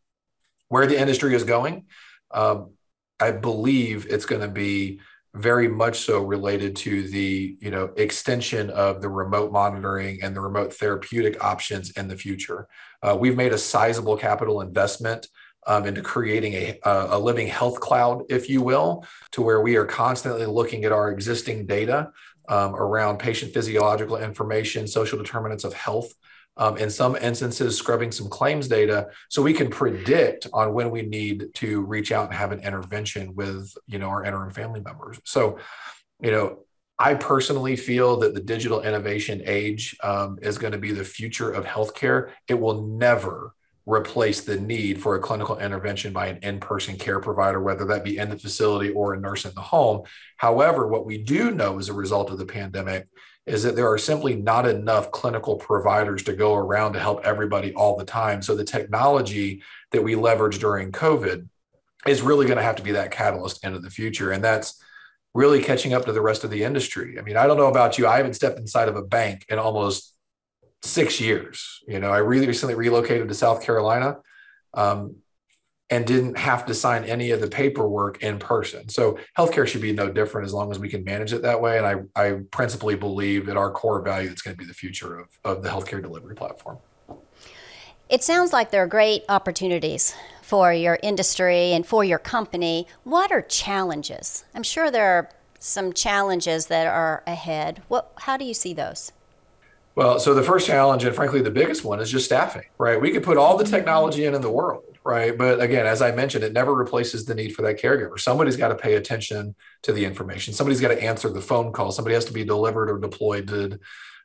Where 0.66 0.88
the 0.88 1.00
industry 1.00 1.36
is 1.36 1.44
going, 1.44 1.86
um, 2.32 2.72
I 3.20 3.30
believe 3.32 4.06
it's 4.08 4.26
going 4.26 4.42
to 4.42 4.48
be 4.48 5.00
very 5.34 5.68
much 5.68 6.00
so 6.00 6.24
related 6.24 6.74
to 6.74 7.06
the 7.08 7.56
you 7.60 7.70
know 7.70 7.92
extension 7.96 8.68
of 8.70 9.00
the 9.00 9.08
remote 9.08 9.52
monitoring 9.52 10.22
and 10.22 10.34
the 10.34 10.40
remote 10.40 10.74
therapeutic 10.74 11.42
options 11.44 11.90
in 11.92 12.08
the 12.08 12.16
future. 12.16 12.66
Uh, 13.02 13.16
we've 13.18 13.36
made 13.36 13.52
a 13.52 13.58
sizable 13.58 14.16
capital 14.16 14.60
investment 14.60 15.28
um, 15.66 15.86
into 15.86 16.02
creating 16.02 16.54
a, 16.54 16.78
a 16.84 17.18
living 17.18 17.46
health 17.46 17.78
cloud, 17.80 18.24
if 18.28 18.48
you 18.48 18.62
will, 18.62 19.04
to 19.30 19.42
where 19.42 19.60
we 19.60 19.76
are 19.76 19.84
constantly 19.84 20.46
looking 20.46 20.84
at 20.84 20.92
our 20.92 21.10
existing 21.12 21.66
data 21.66 22.10
um, 22.48 22.74
around 22.74 23.18
patient 23.18 23.52
physiological 23.52 24.16
information, 24.16 24.86
social 24.86 25.18
determinants 25.18 25.64
of 25.64 25.72
health. 25.72 26.12
Um, 26.60 26.76
in 26.76 26.90
some 26.90 27.16
instances, 27.16 27.76
scrubbing 27.76 28.12
some 28.12 28.28
claims 28.28 28.68
data 28.68 29.08
so 29.30 29.40
we 29.40 29.54
can 29.54 29.70
predict 29.70 30.46
on 30.52 30.74
when 30.74 30.90
we 30.90 31.00
need 31.00 31.54
to 31.54 31.80
reach 31.80 32.12
out 32.12 32.26
and 32.26 32.34
have 32.34 32.52
an 32.52 32.60
intervention 32.60 33.34
with 33.34 33.74
you 33.86 33.98
know 33.98 34.08
our 34.08 34.24
interim 34.24 34.50
family 34.50 34.80
members. 34.80 35.18
So, 35.24 35.58
you 36.20 36.30
know, 36.30 36.58
I 36.98 37.14
personally 37.14 37.76
feel 37.76 38.18
that 38.18 38.34
the 38.34 38.42
digital 38.42 38.82
innovation 38.82 39.40
age 39.46 39.96
um, 40.02 40.38
is 40.42 40.58
going 40.58 40.72
to 40.72 40.78
be 40.78 40.92
the 40.92 41.02
future 41.02 41.50
of 41.50 41.64
healthcare. 41.64 42.32
It 42.46 42.60
will 42.60 42.82
never 42.82 43.54
replace 43.86 44.42
the 44.42 44.60
need 44.60 45.00
for 45.00 45.16
a 45.16 45.20
clinical 45.20 45.58
intervention 45.58 46.12
by 46.12 46.26
an 46.26 46.38
in-person 46.42 46.96
care 46.96 47.18
provider 47.18 47.60
whether 47.60 47.86
that 47.86 48.04
be 48.04 48.18
in 48.18 48.28
the 48.28 48.38
facility 48.38 48.90
or 48.90 49.14
a 49.14 49.20
nurse 49.20 49.46
in 49.46 49.54
the 49.54 49.60
home 49.60 50.02
however 50.36 50.86
what 50.86 51.06
we 51.06 51.16
do 51.16 51.50
know 51.50 51.78
as 51.78 51.88
a 51.88 51.94
result 51.94 52.30
of 52.30 52.38
the 52.38 52.44
pandemic 52.44 53.08
is 53.46 53.62
that 53.62 53.74
there 53.74 53.90
are 53.90 53.98
simply 53.98 54.36
not 54.36 54.66
enough 54.66 55.10
clinical 55.10 55.56
providers 55.56 56.22
to 56.24 56.32
go 56.32 56.54
around 56.54 56.92
to 56.92 57.00
help 57.00 57.24
everybody 57.24 57.72
all 57.74 57.96
the 57.96 58.04
time. 58.04 58.42
So 58.42 58.54
the 58.54 58.64
technology 58.64 59.62
that 59.92 60.02
we 60.02 60.14
leveraged 60.14 60.60
during 60.60 60.92
covid 60.92 61.48
is 62.06 62.22
really 62.22 62.46
going 62.46 62.58
to 62.58 62.62
have 62.62 62.76
to 62.76 62.82
be 62.82 62.92
that 62.92 63.10
catalyst 63.10 63.64
into 63.64 63.78
the 63.78 63.90
future. 63.90 64.32
And 64.32 64.42
that's 64.42 64.82
really 65.34 65.62
catching 65.62 65.94
up 65.94 66.04
to 66.04 66.12
the 66.12 66.20
rest 66.20 66.44
of 66.44 66.50
the 66.50 66.62
industry. 66.64 67.18
I 67.18 67.22
mean 67.22 67.36
i 67.36 67.46
don't 67.46 67.56
know 67.56 67.68
about 67.68 67.98
you 67.98 68.06
i 68.06 68.16
haven't 68.16 68.34
stepped 68.34 68.58
inside 68.58 68.88
of 68.88 68.96
a 68.96 69.02
bank 69.02 69.46
in 69.48 69.58
almost 69.58 70.14
six 70.82 71.20
years. 71.20 71.80
You 71.86 72.00
know, 72.00 72.10
I 72.10 72.18
really 72.18 72.46
recently 72.46 72.74
relocated 72.74 73.28
to 73.28 73.34
South 73.34 73.62
Carolina. 73.62 74.18
Um, 74.74 75.16
and 75.90 76.06
didn't 76.06 76.38
have 76.38 76.64
to 76.66 76.74
sign 76.74 77.04
any 77.04 77.32
of 77.32 77.40
the 77.40 77.48
paperwork 77.48 78.22
in 78.22 78.38
person. 78.38 78.88
So 78.88 79.18
healthcare 79.36 79.66
should 79.66 79.82
be 79.82 79.92
no 79.92 80.08
different 80.08 80.46
as 80.46 80.54
long 80.54 80.70
as 80.70 80.78
we 80.78 80.88
can 80.88 81.02
manage 81.04 81.32
it 81.32 81.42
that 81.42 81.60
way. 81.60 81.78
And 81.78 81.86
I, 81.86 82.28
I 82.28 82.40
principally 82.50 82.94
believe 82.94 83.46
that 83.46 83.56
our 83.56 83.70
core 83.70 84.00
value 84.00 84.30
is 84.30 84.40
going 84.40 84.56
to 84.56 84.58
be 84.58 84.66
the 84.66 84.74
future 84.74 85.18
of, 85.18 85.28
of 85.44 85.62
the 85.62 85.68
healthcare 85.68 86.00
delivery 86.00 86.36
platform. 86.36 86.78
It 88.08 88.22
sounds 88.22 88.52
like 88.52 88.70
there 88.70 88.82
are 88.82 88.88
great 88.88 89.24
opportunities 89.28 90.14
for 90.42 90.72
your 90.72 90.98
industry 91.02 91.72
and 91.72 91.86
for 91.86 92.02
your 92.02 92.18
company. 92.18 92.86
What 93.04 93.30
are 93.30 93.42
challenges? 93.42 94.44
I'm 94.54 94.64
sure 94.64 94.90
there 94.90 95.06
are 95.06 95.30
some 95.58 95.92
challenges 95.92 96.66
that 96.66 96.86
are 96.86 97.22
ahead. 97.26 97.82
What, 97.88 98.12
how 98.16 98.36
do 98.36 98.44
you 98.44 98.54
see 98.54 98.74
those? 98.74 99.12
Well, 99.94 100.18
so 100.18 100.34
the 100.34 100.42
first 100.42 100.66
challenge, 100.66 101.04
and 101.04 101.14
frankly, 101.14 101.42
the 101.42 101.50
biggest 101.50 101.84
one, 101.84 102.00
is 102.00 102.10
just 102.10 102.24
staffing, 102.24 102.64
right? 102.78 103.00
We 103.00 103.10
could 103.10 103.22
put 103.22 103.36
all 103.36 103.56
the 103.56 103.64
technology 103.64 104.24
in 104.24 104.34
in 104.34 104.40
the 104.40 104.50
world, 104.50 104.89
right? 105.10 105.36
But 105.36 105.60
again, 105.60 105.86
as 105.86 106.00
I 106.00 106.12
mentioned, 106.12 106.44
it 106.44 106.52
never 106.52 106.72
replaces 106.72 107.24
the 107.24 107.34
need 107.34 107.54
for 107.54 107.62
that 107.62 107.80
caregiver. 107.80 108.18
Somebody's 108.18 108.56
got 108.56 108.68
to 108.68 108.76
pay 108.76 108.94
attention 108.94 109.56
to 109.82 109.92
the 109.92 110.04
information. 110.04 110.54
Somebody's 110.54 110.80
got 110.80 110.88
to 110.88 111.02
answer 111.02 111.28
the 111.28 111.40
phone 111.40 111.72
call. 111.72 111.90
Somebody 111.90 112.14
has 112.14 112.26
to 112.26 112.32
be 112.32 112.44
delivered 112.44 112.88
or 112.88 112.98
deployed 112.98 113.48
to 113.48 113.80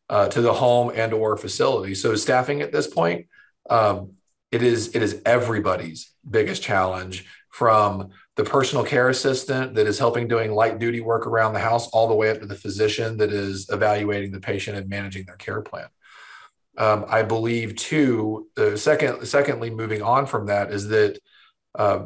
uh, 0.08 0.28
to 0.30 0.42
the 0.42 0.54
home 0.54 0.92
and 0.94 1.12
or 1.12 1.36
facility. 1.36 1.96
So 1.96 2.16
staffing 2.16 2.62
at 2.62 2.72
this 2.72 2.86
point, 2.86 3.26
um, 3.68 4.12
it 4.52 4.62
is 4.62 4.96
it 4.96 5.02
is 5.02 5.24
everybody's 5.26 6.12
biggest 6.30 6.62
challenge 6.62 7.26
from 7.50 8.10
the 8.36 8.44
personal 8.44 8.86
care 8.86 9.10
assistant 9.10 9.74
that 9.74 9.88
is 9.88 9.98
helping 9.98 10.28
doing 10.28 10.52
light 10.52 10.78
duty 10.78 11.02
work 11.02 11.26
around 11.26 11.54
the 11.54 11.60
house, 11.60 11.88
all 11.88 12.08
the 12.08 12.14
way 12.14 12.30
up 12.30 12.40
to 12.42 12.46
the 12.46 12.56
physician 12.56 13.18
that 13.18 13.32
is 13.32 13.68
evaluating 13.72 14.32
the 14.32 14.40
patient 14.40 14.78
and 14.78 14.88
managing 14.88 15.26
their 15.26 15.38
care 15.38 15.62
plan. 15.62 15.88
Um, 16.78 17.06
I 17.08 17.24
believe 17.24 17.76
too. 17.76 18.48
The 18.56 18.78
second, 18.78 19.26
secondly, 19.26 19.70
moving 19.70 20.02
on 20.02 20.26
from 20.26 20.48
that 20.48 20.72
is 20.72 20.88
that 20.90 21.20
uh, 21.74 22.06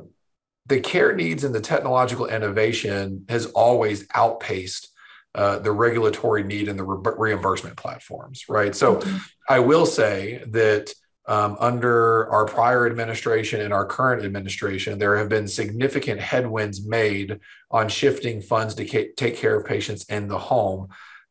the 0.67 0.79
care 0.79 1.15
needs 1.15 1.43
and 1.43 1.53
the 1.53 1.61
technological 1.61 2.27
innovation 2.27 3.25
has 3.29 3.47
always 3.47 4.05
outpaced 4.13 4.89
uh, 5.35 5.59
the 5.59 5.71
regulatory 5.71 6.43
need 6.43 6.67
and 6.67 6.77
the 6.77 6.83
re- 6.83 7.13
reimbursement 7.17 7.77
platforms, 7.77 8.45
right? 8.49 8.75
So, 8.75 8.97
mm-hmm. 8.97 9.17
I 9.47 9.59
will 9.59 9.85
say 9.85 10.43
that 10.47 10.93
um, 11.27 11.57
under 11.59 12.27
our 12.31 12.45
prior 12.45 12.87
administration 12.87 13.61
and 13.61 13.71
our 13.71 13.85
current 13.85 14.25
administration, 14.25 14.97
there 14.97 15.15
have 15.17 15.29
been 15.29 15.47
significant 15.47 16.19
headwinds 16.19 16.83
made 16.85 17.39
on 17.69 17.87
shifting 17.87 18.41
funds 18.41 18.73
to 18.75 18.85
ca- 18.85 19.11
take 19.15 19.37
care 19.37 19.55
of 19.55 19.67
patients 19.67 20.05
in 20.05 20.27
the 20.27 20.39
home 20.39 20.89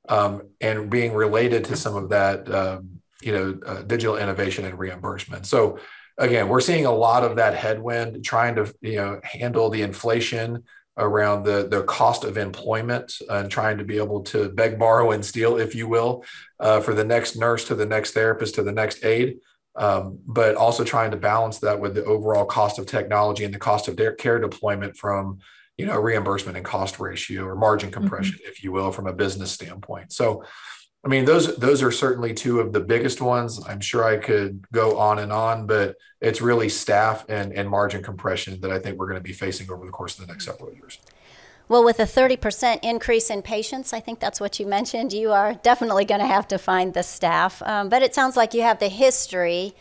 um, 0.09 0.42
and 0.61 0.88
being 0.88 1.14
related 1.14 1.64
to 1.64 1.76
some 1.76 1.97
of 1.97 2.11
that, 2.11 2.49
um, 2.52 2.98
you 3.23 3.33
know, 3.33 3.59
uh, 3.67 3.83
digital 3.83 4.17
innovation 4.17 4.65
and 4.65 4.79
reimbursement. 4.79 5.47
So, 5.47 5.79
again, 6.17 6.49
we're 6.49 6.61
seeing 6.61 6.87
a 6.87 6.93
lot 6.93 7.25
of 7.25 7.37
that 7.37 7.55
headwind 7.55 8.25
trying 8.25 8.57
to, 8.57 8.73
you 8.81 8.97
know, 8.97 9.21
handle 9.23 9.71
the 9.71 9.83
inflation 9.83 10.65
around 10.97 11.45
the, 11.45 11.69
the 11.69 11.85
cost 11.85 12.25
of 12.25 12.37
employment 12.37 13.13
and 13.29 13.51
trying 13.51 13.79
to 13.79 13.85
be 13.85 13.99
able 13.99 14.23
to 14.23 14.49
beg, 14.51 14.79
borrow, 14.79 15.13
and 15.13 15.25
steal, 15.25 15.57
if 15.57 15.75
you 15.75 15.87
will, 15.87 16.25
uh, 16.59 16.81
for 16.81 16.93
the 16.93 17.05
next 17.05 17.37
nurse 17.37 17.65
to 17.67 17.75
the 17.75 17.87
next 17.87 18.13
therapist 18.13 18.57
to 18.57 18.63
the 18.63 18.73
next 18.73 19.05
aide 19.05 19.39
um, 19.79 20.19
but 20.27 20.57
also 20.57 20.83
trying 20.83 21.13
to 21.13 21.17
balance 21.17 21.61
that 21.61 21.79
with 21.79 21.95
the 21.95 22.05
overall 22.05 22.45
cost 22.45 22.79
of 22.79 22.87
technology 22.87 23.45
and 23.45 23.55
the 23.55 23.59
cost 23.59 23.87
of 23.89 23.97
their 23.97 24.13
care 24.13 24.39
deployment 24.39 24.97
from 24.97 25.39
you 25.79 25.87
know 25.87 25.99
reimbursement 25.99 26.57
and 26.57 26.67
cost 26.67 26.99
ratio 26.99 27.45
or 27.45 27.55
margin 27.55 27.91
mm-hmm. 27.91 28.01
compression 28.01 28.35
mm-hmm. 28.35 28.51
if 28.51 28.63
you 28.63 28.73
will 28.73 28.91
from 28.91 29.07
a 29.07 29.13
business 29.13 29.53
standpoint 29.53 30.13
so 30.13 30.45
i 31.05 31.09
mean 31.09 31.25
those 31.25 31.57
those 31.57 31.83
are 31.83 31.90
certainly 31.90 32.35
two 32.35 32.61
of 32.61 32.73
the 32.73 32.81
biggest 32.81 33.21
ones 33.21 33.61
i'm 33.67 33.81
sure 33.81 34.05
i 34.05 34.17
could 34.17 34.64
go 34.73 34.99
on 34.99 35.19
and 35.19 35.33
on 35.33 35.67
but 35.67 35.97
it's 36.21 36.40
really 36.40 36.69
staff 36.69 37.25
and, 37.28 37.52
and 37.52 37.69
margin 37.69 38.02
compression 38.02 38.61
that 38.61 38.71
i 38.71 38.78
think 38.78 38.99
we're 38.99 39.09
going 39.09 39.21
to 39.21 39.23
be 39.23 39.33
facing 39.33 39.71
over 39.71 39.85
the 39.85 39.93
course 39.93 40.19
of 40.19 40.26
the 40.26 40.33
next 40.33 40.45
several 40.45 40.73
years 40.73 40.99
well, 41.69 41.85
with 41.85 42.00
a 42.00 42.05
30% 42.05 42.81
increase 42.83 43.28
in 43.28 43.43
patients, 43.43 43.93
I 43.93 44.00
think 44.00 44.21
that's 44.21 44.40
what 44.40 44.59
you 44.59 44.67
mentioned, 44.67 45.12
you 45.12 45.33
are 45.33 45.52
definitely 45.52 46.07
going 46.07 46.23
to 46.23 46.26
have 46.26 46.49
to 46.49 46.59
find 46.59 46.95
the 46.95 47.02
staff. 47.02 47.61
Um, 47.62 47.90
but 47.90 48.02
it 48.02 48.14
sounds 48.14 48.38
like 48.38 48.55
you 48.55 48.62
have 48.62 48.78
the 48.78 48.88
history 48.88 49.75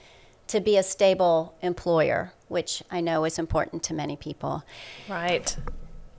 to 0.48 0.60
be 0.60 0.78
a 0.78 0.84
stable 0.84 1.56
employer, 1.62 2.34
which 2.50 2.84
I 2.92 3.00
know 3.00 3.24
is 3.24 3.40
important 3.40 3.84
to 3.84 3.94
many 3.94 4.18
people. 4.18 4.64
Right. 5.08 5.56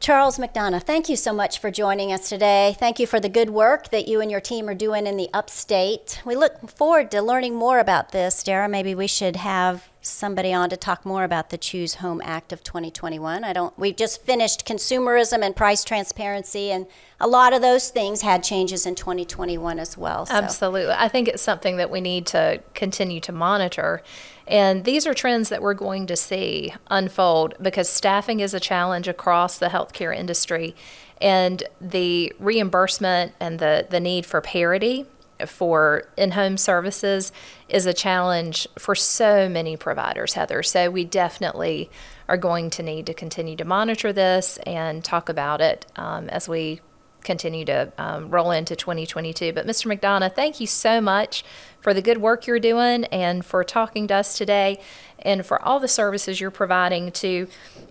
Charles 0.00 0.38
McDonough, 0.38 0.82
thank 0.82 1.08
you 1.08 1.16
so 1.16 1.32
much 1.32 1.58
for 1.58 1.70
joining 1.70 2.12
us 2.12 2.28
today. 2.28 2.76
Thank 2.78 3.00
you 3.00 3.06
for 3.06 3.18
the 3.18 3.28
good 3.28 3.50
work 3.50 3.90
that 3.90 4.06
you 4.06 4.20
and 4.20 4.30
your 4.30 4.40
team 4.40 4.68
are 4.68 4.74
doing 4.74 5.06
in 5.06 5.16
the 5.16 5.28
upstate. 5.34 6.22
We 6.24 6.36
look 6.36 6.70
forward 6.70 7.10
to 7.10 7.20
learning 7.20 7.56
more 7.56 7.80
about 7.80 8.12
this. 8.12 8.42
Dara, 8.42 8.68
maybe 8.68 8.94
we 8.94 9.08
should 9.08 9.36
have 9.36 9.88
somebody 10.00 10.52
on 10.52 10.70
to 10.70 10.76
talk 10.76 11.04
more 11.04 11.24
about 11.24 11.50
the 11.50 11.58
Choose 11.58 11.94
Home 11.94 12.22
Act 12.24 12.52
of 12.52 12.62
2021. 12.62 13.42
I 13.42 13.52
don't 13.52 13.76
we've 13.78 13.96
just 13.96 14.22
finished 14.22 14.66
consumerism 14.66 15.42
and 15.42 15.54
price 15.54 15.84
transparency 15.84 16.70
and 16.70 16.86
a 17.20 17.26
lot 17.26 17.52
of 17.52 17.62
those 17.62 17.90
things 17.90 18.22
had 18.22 18.44
changes 18.44 18.86
in 18.86 18.94
2021 18.94 19.78
as 19.78 19.98
well. 19.98 20.26
So. 20.26 20.34
Absolutely. 20.34 20.94
I 20.94 21.08
think 21.08 21.28
it's 21.28 21.42
something 21.42 21.76
that 21.78 21.90
we 21.90 22.00
need 22.00 22.26
to 22.28 22.62
continue 22.74 23.20
to 23.20 23.32
monitor. 23.32 24.02
And 24.48 24.84
these 24.84 25.06
are 25.06 25.14
trends 25.14 25.50
that 25.50 25.60
we're 25.62 25.74
going 25.74 26.06
to 26.06 26.16
see 26.16 26.74
unfold 26.90 27.54
because 27.60 27.88
staffing 27.88 28.40
is 28.40 28.54
a 28.54 28.60
challenge 28.60 29.06
across 29.06 29.58
the 29.58 29.68
healthcare 29.68 30.16
industry 30.16 30.74
and 31.20 31.62
the 31.80 32.32
reimbursement 32.38 33.32
and 33.40 33.58
the, 33.58 33.86
the 33.88 34.00
need 34.00 34.24
for 34.24 34.40
parity 34.40 35.06
for 35.46 36.08
in 36.16 36.32
home 36.32 36.56
services 36.56 37.30
is 37.68 37.86
a 37.86 37.94
challenge 37.94 38.66
for 38.78 38.94
so 38.94 39.48
many 39.48 39.76
providers, 39.76 40.34
Heather. 40.34 40.62
So 40.62 40.90
we 40.90 41.04
definitely 41.04 41.90
are 42.28 42.36
going 42.36 42.70
to 42.70 42.82
need 42.82 43.06
to 43.06 43.14
continue 43.14 43.56
to 43.56 43.64
monitor 43.64 44.12
this 44.12 44.58
and 44.66 45.04
talk 45.04 45.28
about 45.28 45.60
it 45.60 45.86
um, 45.96 46.28
as 46.28 46.48
we 46.48 46.80
continue 47.28 47.66
to 47.66 47.92
um, 47.98 48.30
roll 48.30 48.50
into 48.50 48.74
2022. 48.74 49.52
But 49.52 49.66
Mr. 49.66 49.94
McDonough, 49.94 50.34
thank 50.34 50.60
you 50.60 50.66
so 50.66 50.98
much 50.98 51.44
for 51.80 51.92
the 51.92 52.00
good 52.00 52.18
work 52.18 52.46
you're 52.46 52.58
doing 52.58 53.04
and 53.04 53.44
for 53.44 53.62
talking 53.62 54.06
to 54.08 54.14
us 54.14 54.38
today 54.38 54.80
and 55.18 55.44
for 55.44 55.62
all 55.62 55.78
the 55.78 55.88
services 55.88 56.40
you're 56.40 56.50
providing 56.50 57.12
to 57.12 57.46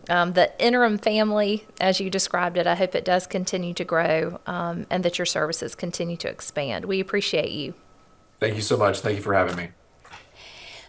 um, 0.09 0.33
the 0.33 0.51
interim 0.59 0.97
family, 0.97 1.67
as 1.79 2.01
you 2.01 2.09
described 2.09 2.57
it. 2.57 2.65
I 2.65 2.73
hope 2.73 2.95
it 2.95 3.05
does 3.05 3.27
continue 3.27 3.75
to 3.75 3.85
grow 3.85 4.39
um, 4.47 4.87
and 4.89 5.05
that 5.05 5.19
your 5.19 5.27
services 5.27 5.75
continue 5.75 6.17
to 6.17 6.27
expand. 6.27 6.85
We 6.85 6.99
appreciate 6.99 7.51
you. 7.51 7.75
Thank 8.39 8.55
you 8.55 8.63
so 8.63 8.75
much. 8.75 9.01
Thank 9.01 9.17
you 9.17 9.23
for 9.23 9.35
having 9.35 9.55
me. 9.55 9.69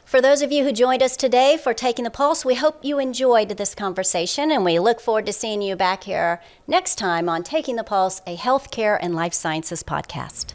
For 0.09 0.23
those 0.23 0.41
of 0.41 0.51
you 0.51 0.65
who 0.65 0.73
joined 0.73 1.03
us 1.03 1.19
today 1.19 1.59
for 1.59 1.75
Taking 1.75 2.07
the 2.07 2.11
Pulse, 2.11 2.43
we 2.43 2.55
hope 2.55 2.83
you 2.83 2.99
enjoyed 2.99 3.51
this 3.51 3.75
conversation 3.75 4.51
and 4.51 4.65
we 4.65 4.79
look 4.79 5.03
forward 5.03 5.27
to 5.27 5.35
seeing 5.35 5.61
you 5.61 5.77
back 5.77 6.05
here 6.05 6.41
next 6.67 6.95
time 6.95 7.29
on 7.29 7.43
Taking 7.43 7.77
the 7.77 7.85
Pulse, 7.85 8.23
a 8.27 8.35
healthcare 8.35 8.97
and 9.03 9.15
life 9.15 9.35
sciences 9.35 9.83
podcast. 9.83 10.55